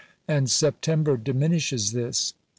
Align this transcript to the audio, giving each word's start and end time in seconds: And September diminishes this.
And 0.27 0.49
September 0.49 1.15
diminishes 1.15 1.91
this. 1.91 2.33